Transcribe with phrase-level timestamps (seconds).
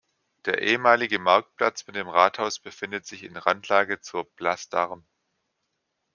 [0.45, 5.03] Der ehemalige Marktplatz mit dem Rathaus befindet sich in Randlage zur Place d’Armes.